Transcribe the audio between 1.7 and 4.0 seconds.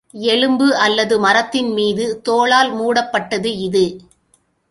மீது தோலால் மூடப் பட்டது இது.